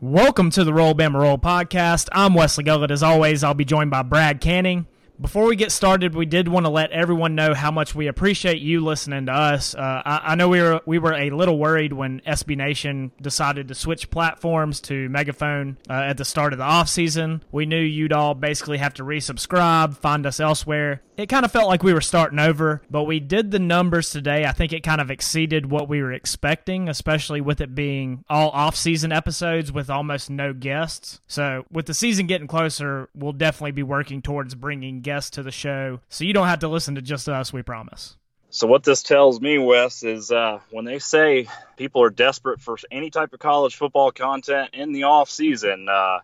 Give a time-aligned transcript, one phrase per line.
[0.00, 2.10] Welcome to the Roll Bama Roll podcast.
[2.12, 2.90] I'm Wesley Gullett.
[2.90, 4.86] As always, I'll be joined by Brad Canning.
[5.18, 8.60] Before we get started, we did want to let everyone know how much we appreciate
[8.60, 9.74] you listening to us.
[9.74, 13.68] Uh, I, I, know we were we were a little worried when SB Nation decided
[13.68, 17.42] to switch platforms to Megaphone uh, at the start of the off season.
[17.50, 21.00] We knew you'd all basically have to resubscribe, find us elsewhere.
[21.16, 24.44] It kind of felt like we were starting over, but we did the numbers today.
[24.44, 28.50] I think it kind of exceeded what we were expecting, especially with it being all
[28.50, 31.22] off season episodes with almost no guests.
[31.26, 35.52] So with the season getting closer, we'll definitely be working towards bringing guests to the
[35.52, 38.16] show, so you don't have to listen to just us, we promise.
[38.50, 41.46] So what this tells me, Wes, is uh, when they say
[41.76, 46.18] people are desperate for any type of college football content in the off season, uh,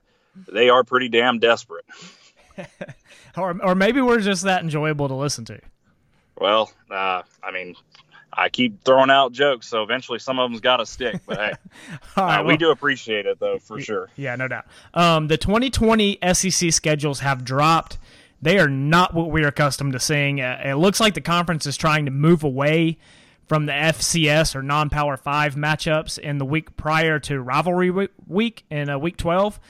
[0.51, 1.85] they are pretty damn desperate.
[3.37, 5.61] or, or maybe we're just that enjoyable to listen to.
[6.37, 7.77] Well, uh, I mean,
[8.33, 11.21] I keep throwing out jokes, so eventually some of them's got to stick.
[11.25, 11.53] But hey,
[12.17, 14.09] right, uh, well, we do appreciate it though, for sure.
[14.17, 14.65] Yeah, no doubt.
[14.95, 17.99] Um, the 2020 SEC schedules have dropped.
[18.43, 20.41] They are not what we're accustomed to seeing.
[20.41, 22.99] Uh, it looks like the conference is trying to move away
[23.47, 28.91] from the FCS or non-power five matchups in the week prior to rivalry week in
[28.91, 29.61] uh, week 12.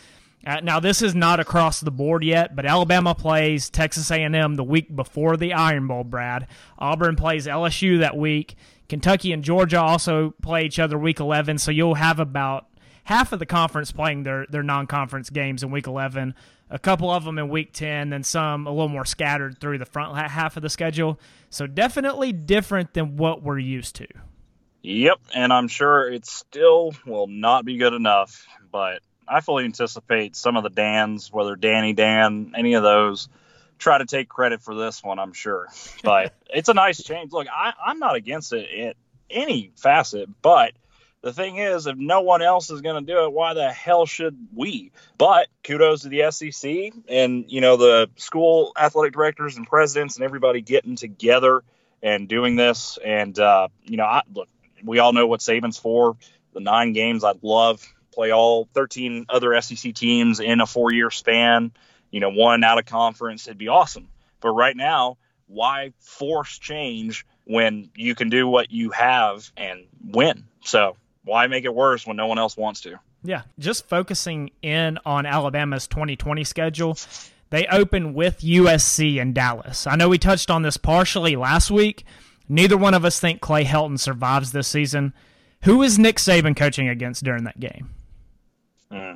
[0.44, 4.64] Uh, now this is not across the board yet, but Alabama plays Texas A&M the
[4.64, 6.02] week before the Iron Bowl.
[6.02, 6.48] Brad
[6.78, 8.56] Auburn plays LSU that week.
[8.88, 12.66] Kentucky and Georgia also play each other week 11, so you'll have about
[13.04, 16.34] half of the conference playing their their non-conference games in week 11
[16.72, 19.84] a couple of them in week 10, then some a little more scattered through the
[19.84, 21.20] front half of the schedule.
[21.50, 24.06] So definitely different than what we're used to.
[24.80, 30.34] Yep, and I'm sure it still will not be good enough, but I fully anticipate
[30.34, 33.28] some of the Dans, whether Danny Dan, any of those,
[33.78, 35.68] try to take credit for this one, I'm sure.
[36.02, 37.32] But it's a nice change.
[37.32, 38.94] Look, I, I'm not against it in
[39.30, 40.72] any facet, but
[41.22, 44.06] the thing is, if no one else is going to do it, why the hell
[44.06, 44.90] should we?
[45.16, 50.24] But kudos to the SEC and you know the school athletic directors and presidents and
[50.24, 51.62] everybody getting together
[52.02, 52.98] and doing this.
[53.04, 54.48] And uh, you know, I, look,
[54.84, 56.16] we all know what Saban's for.
[56.52, 57.82] The nine games, I'd love
[58.12, 61.72] play all 13 other SEC teams in a four-year span.
[62.10, 64.08] You know, one out of conference, it'd be awesome.
[64.40, 65.16] But right now,
[65.46, 70.44] why force change when you can do what you have and win?
[70.62, 72.98] So why make it worse when no one else wants to?
[73.22, 76.98] Yeah, just focusing in on Alabama's 2020 schedule.
[77.50, 79.86] They open with USC and Dallas.
[79.86, 82.04] I know we touched on this partially last week.
[82.48, 85.12] Neither one of us think Clay Helton survives this season.
[85.64, 87.90] Who is Nick Saban coaching against during that game?
[88.90, 89.14] Mm,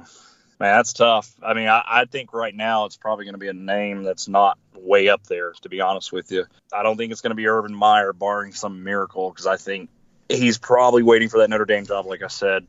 [0.60, 1.34] man, that's tough.
[1.42, 4.28] I mean, I, I think right now it's probably going to be a name that's
[4.28, 6.44] not way up there, to be honest with you.
[6.72, 9.90] I don't think it's going to be Urban Meyer, barring some miracle, because I think
[10.28, 12.66] he's probably waiting for that Notre Dame job, like I said.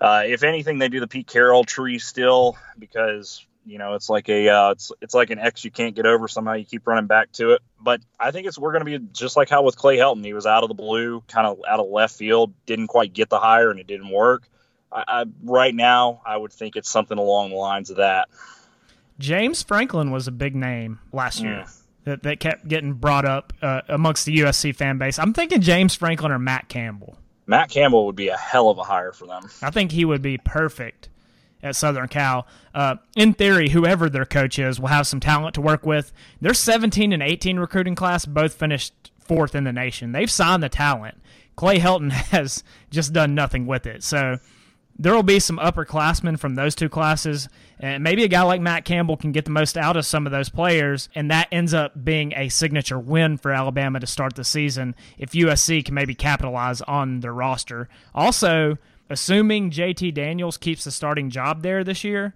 [0.00, 4.28] Uh, if anything, they do the Pete Carroll tree still because you know it's like
[4.28, 6.28] a uh, it's it's like an X you can't get over.
[6.28, 7.62] Somehow you keep running back to it.
[7.80, 10.34] But I think it's we're going to be just like how with Clay Helton, he
[10.34, 13.38] was out of the blue, kind of out of left field, didn't quite get the
[13.38, 14.48] hire, and it didn't work.
[14.92, 18.28] I, I, right now, I would think it's something along the lines of that.
[19.18, 21.64] James Franklin was a big name last year.
[21.66, 25.18] Mm that, that kept getting brought up uh, amongst the USC fan base.
[25.18, 27.18] I'm thinking James Franklin or Matt Campbell.
[27.46, 29.50] Matt Campbell would be a hell of a hire for them.
[29.62, 31.08] I think he would be perfect
[31.62, 32.46] at Southern Cal.
[32.74, 36.12] Uh, in theory, whoever their coach is will have some talent to work with.
[36.40, 40.12] Their 17 and 18 recruiting class both finished fourth in the nation.
[40.12, 41.20] They've signed the talent.
[41.56, 44.02] Clay Helton has just done nothing with it.
[44.02, 44.38] So
[44.96, 47.48] there will be some upperclassmen from those two classes,
[47.80, 50.32] and maybe a guy like Matt Campbell can get the most out of some of
[50.32, 54.44] those players, and that ends up being a signature win for Alabama to start the
[54.44, 57.88] season if USC can maybe capitalize on their roster.
[58.14, 58.78] Also,
[59.10, 62.34] assuming JT Daniels keeps the starting job there this year,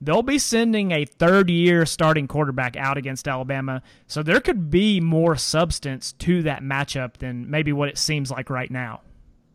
[0.00, 5.00] they'll be sending a third year starting quarterback out against Alabama, so there could be
[5.00, 9.02] more substance to that matchup than maybe what it seems like right now.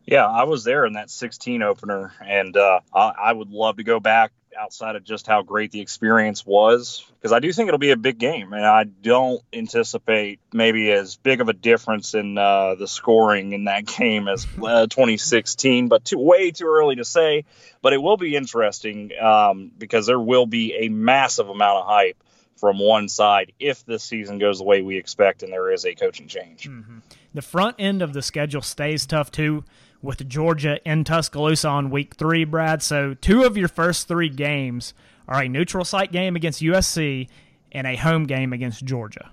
[0.06, 3.82] Yeah, I was there in that 16 opener, and uh, I, I, would love to
[3.82, 7.78] go back outside of just how great the experience was because I do think it'll
[7.78, 12.38] be a big game, and I don't anticipate maybe as big of a difference in
[12.38, 17.04] uh, the scoring in that game as uh, 2016, but too way too early to
[17.04, 17.44] say.
[17.82, 22.22] But it will be interesting um, because there will be a massive amount of hype
[22.56, 25.94] from one side if this season goes the way we expect and there is a
[25.94, 26.68] coaching change.
[26.68, 26.98] Mm-hmm.
[27.34, 29.64] The front end of the schedule stays tough too
[30.06, 32.82] with Georgia in Tuscaloosa on week three, Brad.
[32.82, 34.94] So two of your first three games
[35.28, 37.28] are a neutral site game against USC
[37.72, 39.30] and a home game against Georgia.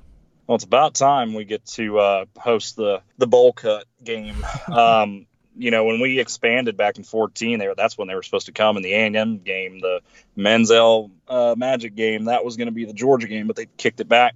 [0.48, 4.46] Well, it's about time we get to uh, host the the bowl cut game.
[4.68, 8.24] Um, you know, when we expanded back in 14, they were, that's when they were
[8.24, 10.02] supposed to come in the A&M game, the
[10.36, 12.25] Manziel uh, Magic game.
[12.25, 14.34] That was going to be the Georgia game, but they kicked it back.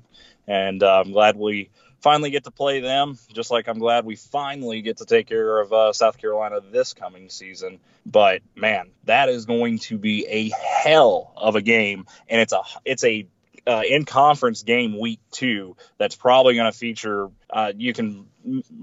[0.47, 1.69] And uh, I'm glad we
[2.07, 5.59] finally get to play them, just like I'm glad we finally get to take care
[5.59, 7.79] of uh, South Carolina this coming season.
[8.05, 12.61] But man, that is going to be a hell of a game, and it's a
[12.85, 13.27] it's a
[13.67, 17.29] uh, in conference game week two that's probably going to feature.
[17.49, 18.27] Uh, you can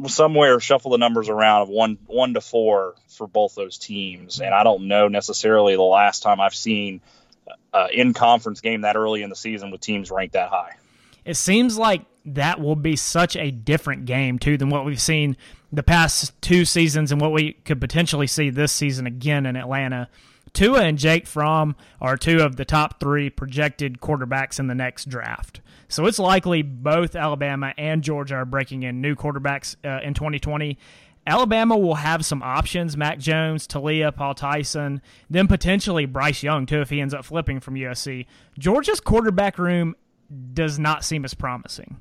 [0.06, 4.52] somewhere shuffle the numbers around of one one to four for both those teams, and
[4.52, 7.00] I don't know necessarily the last time I've seen
[7.72, 10.76] uh, in conference game that early in the season with teams ranked that high.
[11.24, 15.36] It seems like that will be such a different game too than what we've seen
[15.72, 20.08] the past two seasons and what we could potentially see this season again in Atlanta.
[20.52, 25.08] Tua and Jake Fromm are two of the top three projected quarterbacks in the next
[25.08, 25.60] draft.
[25.88, 30.78] So it's likely both Alabama and Georgia are breaking in new quarterbacks uh, in 2020.
[31.26, 35.00] Alabama will have some options Mac Jones, Taulia, Paul Tyson,
[35.30, 38.26] then potentially Bryce Young, too, if he ends up flipping from USC.
[38.58, 39.96] Georgia's quarterback room
[40.52, 42.00] does not seem as promising.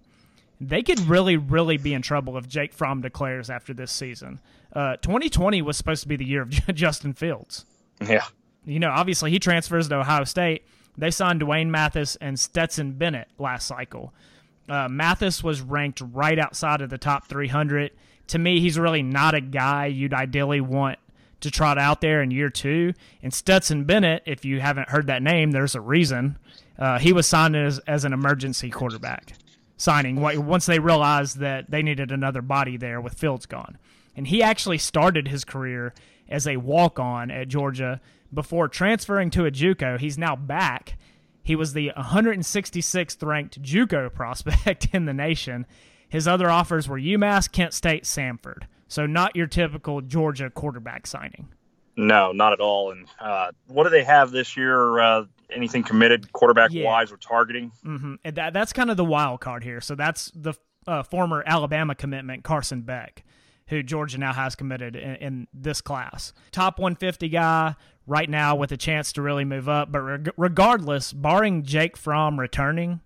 [0.61, 4.39] They could really, really be in trouble if Jake Fromm declares after this season.
[4.71, 7.65] Uh, 2020 was supposed to be the year of Justin Fields.
[8.01, 8.25] Yeah
[8.65, 10.63] you know, obviously he transfers to Ohio State.
[10.97, 14.13] They signed D'Wan Mathis and Stetson Bennett last cycle.
[14.69, 17.91] Uh, Mathis was ranked right outside of the top 300.
[18.27, 20.99] To me, he's really not a guy you'd ideally want
[21.41, 22.93] to trot out there in year two.
[23.21, 26.37] And Stetson Bennett, if you haven't heard that name, there's a reason.
[26.79, 29.33] Uh, he was signed as, as an emergency quarterback
[29.83, 33.77] signing once they realized that they needed another body there with Fields gone.
[34.15, 35.93] And he actually started his career
[36.29, 37.99] as a walk on at Georgia
[38.33, 39.99] before transferring to a JUCO.
[39.99, 40.97] He's now back.
[41.43, 45.65] He was the 166th ranked JUCO prospect in the nation.
[46.07, 48.63] His other offers were UMass, Kent State, Samford.
[48.87, 51.49] So not your typical Georgia quarterback signing.
[51.95, 52.91] No, not at all.
[52.91, 54.99] And uh, what do they have this year?
[54.99, 55.25] Uh,
[55.55, 56.85] anything committed quarterback yeah.
[56.85, 57.71] wise or targeting?
[57.85, 58.15] Mm-hmm.
[58.23, 59.81] And that, that's kind of the wild card here.
[59.81, 60.53] So that's the
[60.87, 63.23] uh, former Alabama commitment, Carson Beck
[63.67, 66.33] who Georgia now has committed in, in, this class.
[66.51, 69.91] Top 150 guy right now with a chance to really move up.
[69.91, 73.01] But reg- regardless, barring Jake Fromm returning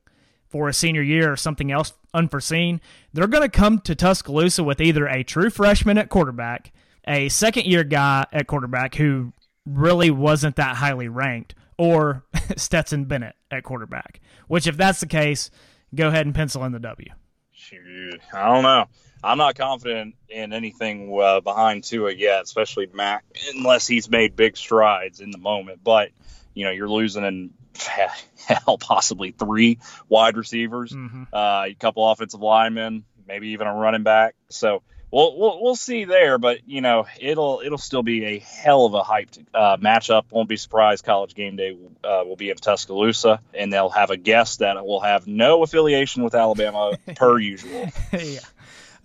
[0.48, 2.82] for a senior year or something else unforeseen,
[3.14, 6.72] they're going to come to Tuscaloosa with either a true freshman at quarterback,
[7.08, 9.34] a second year guy at quarterback who
[9.66, 12.24] really wasn't that highly ranked, or
[12.58, 14.20] Stetson Bennett at quarterback.
[14.48, 15.50] Which, if that's the case,
[15.94, 17.10] go ahead and pencil in the W.
[17.52, 18.86] Shoot, I don't know.
[19.24, 23.26] I'm not confident in anything uh, behind Tua yet, especially Mac,
[23.56, 25.84] unless he's made big strides in the moment.
[25.84, 26.12] But
[26.54, 27.54] you know, you're losing in
[28.48, 31.24] hell possibly three wide receivers, mm-hmm.
[31.34, 34.36] uh, a couple offensive linemen, maybe even a running back.
[34.50, 38.86] So we'll, we'll we'll see there, but you know, it'll it'll still be a hell
[38.86, 40.24] of a hyped uh, matchup.
[40.32, 41.04] Won't be surprised.
[41.04, 45.02] College game day uh, will be in Tuscaloosa, and they'll have a guest that will
[45.02, 47.90] have no affiliation with Alabama per usual.
[48.14, 48.40] yeah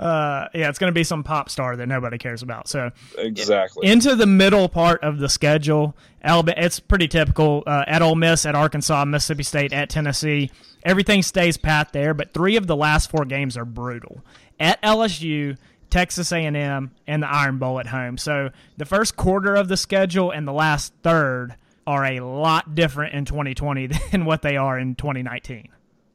[0.02, 2.69] uh, yeah, it's going to be some pop star that nobody cares about.
[2.69, 6.60] So exactly into the middle part of the schedule, Alabama.
[6.60, 10.50] It's pretty typical uh, at Ole Miss, at Arkansas, Mississippi State, at Tennessee.
[10.84, 14.25] Everything stays pat there, but three of the last four games are brutal.
[14.58, 15.56] At LSU,
[15.93, 18.17] Texas A&M, and the Iron Bowl at home.
[18.17, 18.49] So
[18.79, 21.55] the first quarter of the schedule and the last third
[21.87, 25.69] are a lot different in 2020 than what they are in 2019.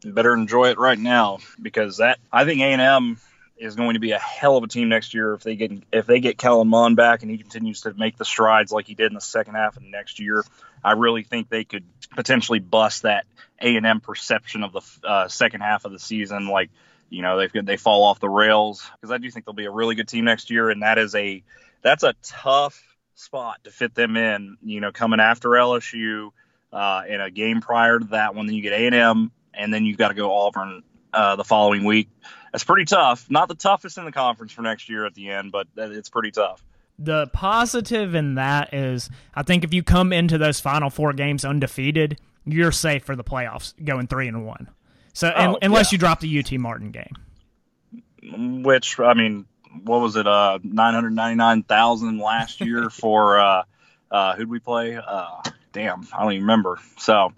[0.04, 3.20] Better enjoy it right now because that I think A&M
[3.58, 6.08] is going to be a hell of a team next year if they get if
[6.08, 9.12] they get Kellen Mond back and he continues to make the strides like he did
[9.12, 10.44] in the second half of next year.
[10.84, 11.84] I really think they could
[12.16, 13.26] potentially bust that
[13.62, 16.48] A and M perception of the uh, second half of the season.
[16.48, 16.72] Like
[17.10, 19.72] you know they they fall off the rails because I do think they'll be a
[19.72, 21.44] really good team next year, and that is a
[21.82, 22.82] that's a tough
[23.16, 24.58] spot to fit them in.
[24.64, 26.32] You know, coming after LSU
[26.72, 29.74] uh, in a game prior to that one, then you get A and M, and
[29.74, 30.84] then you've got to go Auburn
[31.14, 32.10] uh, the following week.
[32.52, 33.30] That's pretty tough.
[33.30, 36.32] Not the toughest in the conference for next year at the end, but it's pretty
[36.32, 36.64] tough.
[37.00, 41.46] The positive in that is, I think if you come into those final four games
[41.46, 44.70] undefeated, you're safe for the playoffs, going three and one.
[45.18, 45.96] So oh, unless yeah.
[45.96, 49.48] you drop the UT Martin game, which I mean,
[49.84, 50.28] what was it?
[50.28, 53.64] Uh, nine hundred ninety nine thousand last year for uh,
[54.12, 54.96] uh, who'd we play?
[54.96, 55.42] Uh,
[55.74, 56.78] damn, I don't even remember.
[57.00, 57.34] So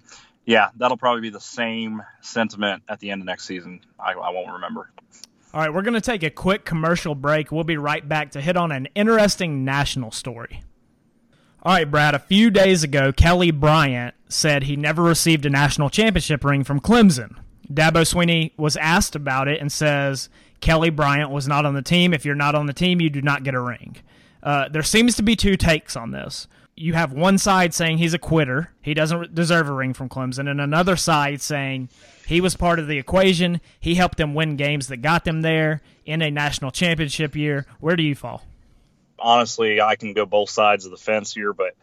[0.45, 3.79] yeah, that'll probably be the same sentiment at the end of next season.
[3.97, 4.91] I, I won't remember.
[5.53, 7.49] All right, we're going to take a quick commercial break.
[7.49, 10.63] We'll be right back to hit on an interesting national story.
[11.63, 15.89] All right, Brad, a few days ago, Kelly Bryant said he never received a national
[15.89, 17.37] championship ring from Clemson.
[17.71, 20.29] Dabo Swinney was asked about it and says
[20.61, 22.13] Kelly Bryant was not on the team.
[22.13, 23.97] If you're not on the team, you do not get a ring.
[24.41, 26.47] Uh, there seems to be two takes on this.
[26.75, 30.49] You have one side saying he's a quitter, he doesn't deserve a ring from Clemson,
[30.49, 31.89] and another side saying
[32.25, 35.81] he was part of the equation, he helped them win games that got them there
[36.05, 37.65] in a national championship year.
[37.81, 38.45] Where do you fall?
[39.19, 41.75] Honestly, I can go both sides of the fence here, but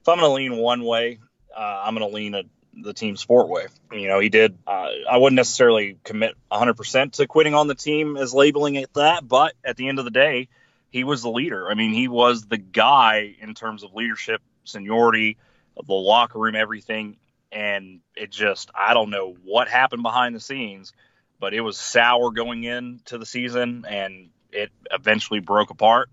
[0.00, 1.18] if I'm going to lean one way,
[1.56, 2.44] uh, I'm going to lean a,
[2.82, 3.66] the team sport way.
[3.92, 4.56] You know, he did.
[4.66, 9.26] Uh, I wouldn't necessarily commit 100% to quitting on the team as labeling it that,
[9.26, 10.48] but at the end of the day,
[10.90, 11.70] he was the leader.
[11.70, 15.36] I mean, he was the guy in terms of leadership, seniority,
[15.74, 17.16] the locker room, everything.
[17.50, 20.92] And it just, I don't know what happened behind the scenes,
[21.40, 26.10] but it was sour going into the season and it eventually broke apart.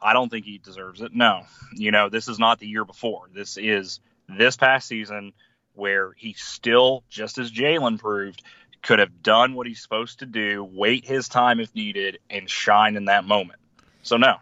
[0.00, 1.14] I don't think he deserves it.
[1.14, 3.28] No, you know, this is not the year before.
[3.32, 5.32] This is this past season
[5.78, 8.42] where he still, just as Jalen proved,
[8.82, 12.96] could have done what he's supposed to do, wait his time if needed, and shine
[12.96, 13.58] in that moment.
[14.02, 14.36] So no.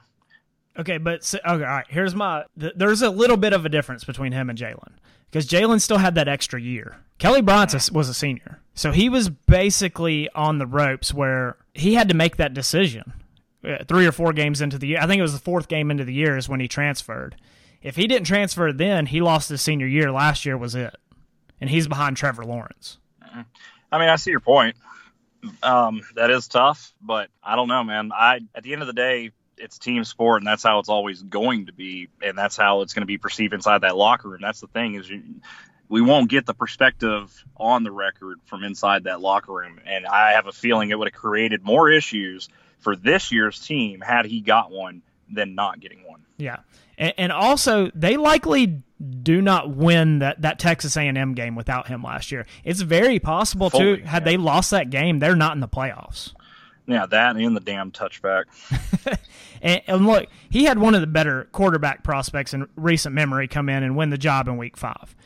[0.78, 1.87] Okay, but so, okay, all right.
[1.88, 2.45] Here's my.
[2.59, 4.93] Th- there's a little bit of a difference between him and Jalen
[5.31, 6.97] because Jalen still had that extra year.
[7.19, 12.09] Kelly Bryant was a senior, so he was basically on the ropes where he had
[12.09, 13.12] to make that decision.
[13.64, 15.90] Uh, three or four games into the year, I think it was the fourth game
[15.90, 17.37] into the year is when he transferred.
[17.83, 20.12] If he didn't transfer then, he lost his senior year.
[20.12, 20.95] Last year was it,
[21.61, 22.99] and he's behind Trevor Lawrence.
[23.91, 24.77] I mean, I see your point.
[25.63, 28.11] Um, that is tough, but I don't know, man.
[28.13, 31.23] I at the end of the day, it's team sport, and that's how it's always
[31.23, 34.41] going to be, and that's how it's going to be perceived inside that locker room.
[34.43, 35.23] That's the thing is, you,
[35.89, 40.33] we won't get the perspective on the record from inside that locker room, and I
[40.33, 42.49] have a feeling it would have created more issues
[42.79, 46.23] for this year's team had he got one than not getting one.
[46.38, 46.59] Yeah,
[46.99, 48.83] and, and also they likely
[49.23, 52.47] do not win that, that Texas A&M game without him last year.
[52.64, 54.02] It's very possible Fully, too.
[54.04, 54.25] Had yeah.
[54.25, 56.33] they lost that game, they're not in the playoffs.
[56.87, 58.45] Yeah, that and the damn touchback.
[59.62, 63.68] and, and, look, he had one of the better quarterback prospects in recent memory come
[63.68, 65.16] in and win the job in Week Five.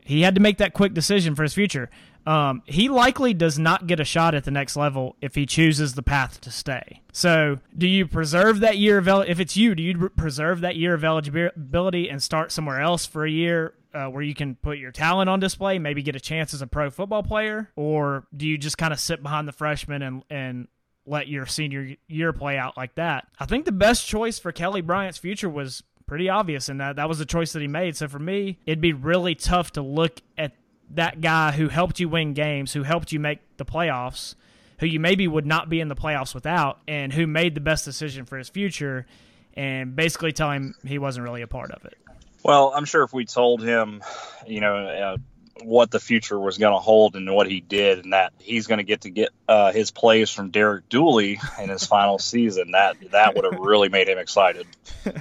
[0.00, 1.90] He had to make that quick decision for his future.
[2.26, 5.94] Um, he likely does not get a shot at the next level if he chooses
[5.94, 7.02] the path to stay.
[7.12, 9.74] So, do you preserve that year of if it's you?
[9.74, 14.06] Do you preserve that year of eligibility and start somewhere else for a year uh,
[14.06, 16.90] where you can put your talent on display, maybe get a chance as a pro
[16.90, 20.68] football player, or do you just kind of sit behind the freshman and and
[21.06, 23.26] let your senior year play out like that.
[23.38, 27.08] I think the best choice for Kelly Bryant's future was pretty obvious, and that that
[27.08, 27.96] was the choice that he made.
[27.96, 30.52] So for me, it'd be really tough to look at
[30.90, 34.34] that guy who helped you win games, who helped you make the playoffs,
[34.78, 37.84] who you maybe would not be in the playoffs without, and who made the best
[37.84, 39.06] decision for his future,
[39.54, 41.96] and basically tell him he wasn't really a part of it.
[42.42, 44.02] Well, I'm sure if we told him,
[44.46, 45.16] you know, uh,
[45.62, 48.78] what the future was going to hold and what he did, and that he's going
[48.78, 52.72] to get to get uh, his plays from Derek Dooley in his final season.
[52.72, 54.66] That that would have really made him excited.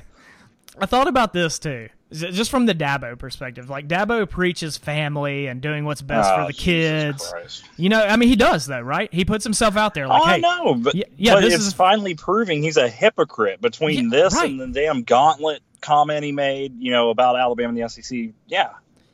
[0.80, 3.70] I thought about this too, just from the Dabo perspective.
[3.70, 7.34] Like Dabo preaches family and doing what's best oh, for the kids.
[7.78, 9.14] You know, I mean, he does though, right?
[9.14, 10.08] He puts himself out there.
[10.08, 11.74] Like, oh, hey, I know, but yeah, yeah but it's is...
[11.74, 14.50] finally proving he's a hypocrite between yeah, this right.
[14.50, 16.80] and the damn gauntlet comment he made.
[16.80, 18.30] You know about Alabama and the SEC.
[18.48, 18.70] Yeah,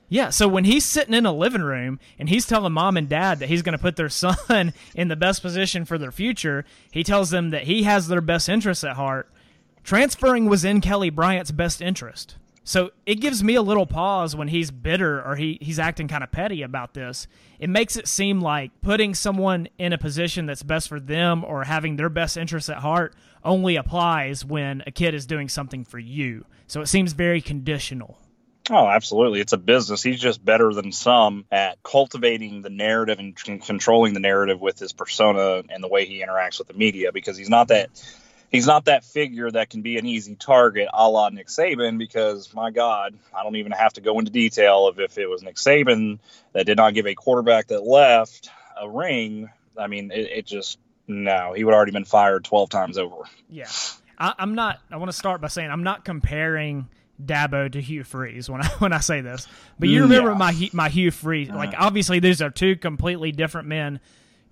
[0.10, 3.39] yeah, so when he's sitting in a living room and he's telling mom and dad
[3.39, 7.03] that he's going to put their son in the best position for their future, he
[7.03, 9.32] tells them that he has their best interests at heart.
[9.84, 12.36] Transferring was in Kelly Bryant's best interest.
[12.69, 16.23] So it gives me a little pause when he's bitter or he, he's acting kind
[16.23, 17.25] of petty about this.
[17.57, 21.63] It makes it seem like putting someone in a position that's best for them or
[21.63, 25.97] having their best interests at heart only applies when a kid is doing something for
[25.97, 26.45] you.
[26.67, 28.19] So it seems very conditional.
[28.69, 29.39] Oh, absolutely.
[29.39, 30.03] It's a business.
[30.03, 34.93] He's just better than some at cultivating the narrative and controlling the narrative with his
[34.93, 37.89] persona and the way he interacts with the media because he's not that
[38.50, 42.53] he's not that figure that can be an easy target a la Nick Saban because
[42.53, 45.56] my God, I don't even have to go into detail of if it was Nick
[45.56, 46.20] Saban
[46.53, 49.50] that did not give a quarterback that left a ring.
[49.77, 53.24] I mean, it, it just no, he would already been fired twelve times over.
[53.50, 53.70] Yeah.
[54.18, 56.89] I, I'm not I want to start by saying I'm not comparing
[57.24, 59.48] Dabo to Hugh Freeze when I when I say this.
[59.77, 60.38] But you remember yeah.
[60.38, 61.50] my my Hugh Freeze?
[61.50, 61.86] Like uh-huh.
[61.86, 64.00] obviously these are two completely different men,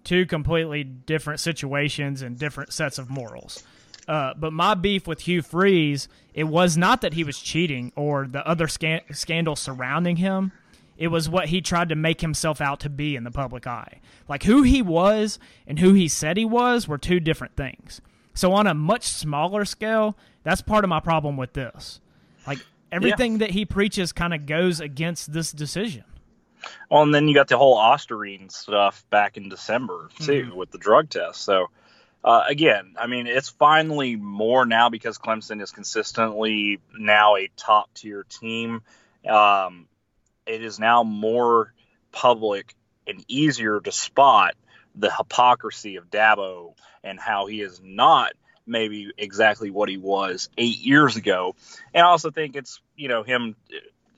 [0.04, 3.64] two completely different situations and different sets of morals.
[4.08, 8.26] Uh, but my beef with Hugh Freeze, it was not that he was cheating or
[8.26, 10.54] the other scan- scandals surrounding him.
[10.98, 14.00] It was what he tried to make himself out to be in the public eye.
[14.28, 18.02] Like who he was and who he said he was were two different things.
[18.34, 22.00] So on a much smaller scale, that's part of my problem with this.
[22.46, 22.60] Like
[22.92, 23.38] everything yeah.
[23.40, 26.04] that he preaches kind of goes against this decision.
[26.90, 30.56] Well, and then you got the whole Ostarine stuff back in December too mm-hmm.
[30.56, 31.42] with the drug test.
[31.42, 31.70] So
[32.28, 37.94] uh, again, I mean, it's finally more now because Clemson is consistently now a top
[37.94, 38.82] tier team.
[39.26, 39.88] Um,
[40.46, 41.74] it is now more
[42.12, 42.76] public
[43.08, 44.56] and easier to spot
[44.94, 48.34] the hypocrisy of Dabo and how he is not
[48.66, 51.56] maybe exactly what he was eight years ago.
[51.94, 53.56] And I also think it's, you know, him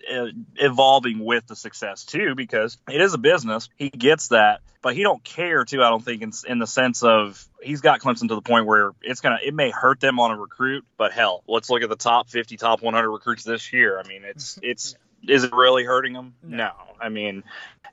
[0.10, 3.70] Uh, evolving with the success too because it is a business.
[3.76, 7.04] He gets that but he don't care too i don't think in, in the sense
[7.04, 10.32] of he's got clemson to the point where it's gonna it may hurt them on
[10.32, 14.00] a recruit but hell let's look at the top 50 top 100 recruits this year.
[14.00, 14.96] I mean it's it's
[15.28, 16.34] is it really hurting them?
[16.42, 16.72] No.
[17.00, 17.44] I mean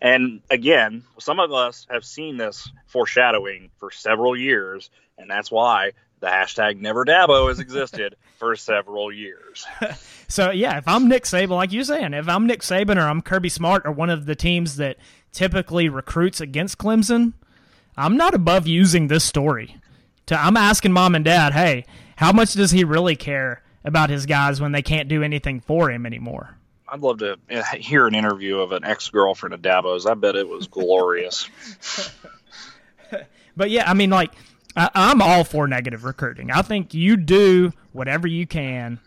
[0.00, 5.92] and again some of us have seen this foreshadowing for several years and that's why
[6.20, 9.66] the hashtag never Dabo has existed for several years.
[10.28, 13.22] so yeah, if I'm Nick Saban, like you're saying, if I'm Nick Saban or I'm
[13.22, 14.96] Kirby Smart or one of the teams that
[15.32, 17.34] typically recruits against Clemson,
[17.96, 19.76] I'm not above using this story.
[20.26, 21.84] To I'm asking mom and dad, hey,
[22.16, 25.90] how much does he really care about his guys when they can't do anything for
[25.90, 26.56] him anymore?
[26.88, 30.06] I'd love to uh, hear an interview of an ex girlfriend of Dabo's.
[30.06, 31.48] I bet it was glorious.
[33.56, 34.32] but yeah, I mean, like
[34.76, 36.50] I, I'm all for negative recruiting.
[36.50, 39.00] I think you do whatever you can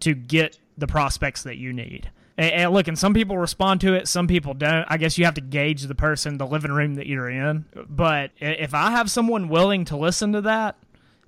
[0.00, 2.10] to get the prospects that you need.
[2.36, 4.84] And, and, look, and some people respond to it, some people don't.
[4.88, 7.66] I guess you have to gauge the person, the living room that you're in.
[7.88, 10.76] But if I have someone willing to listen to that,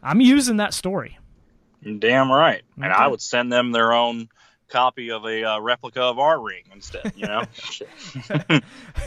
[0.03, 1.19] I'm using that story.
[1.99, 2.63] Damn right.
[2.79, 2.87] Okay.
[2.87, 4.29] And I would send them their own
[4.69, 7.45] copy of a uh, replica of our ring instead, you know?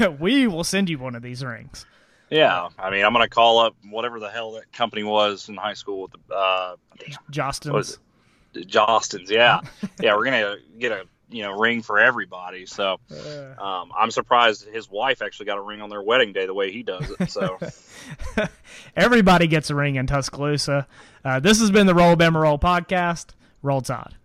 [0.20, 1.86] we will send you one of these rings.
[2.29, 5.75] Yeah, I mean, I'm gonna call up whatever the hell that company was in high
[5.75, 6.75] school with the uh,
[7.31, 8.00] Jostens.
[8.53, 9.62] Jostens, yeah,
[10.01, 10.15] yeah.
[10.15, 12.65] We're gonna get a you know ring for everybody.
[12.65, 12.98] So
[13.57, 16.72] um, I'm surprised his wife actually got a ring on their wedding day the way
[16.72, 17.31] he does it.
[17.31, 17.57] So
[18.96, 20.86] everybody gets a ring in Tuscaloosa.
[21.24, 23.27] Uh, this has been the Roll Bama Roll podcast.
[23.62, 24.17] Roll Tide.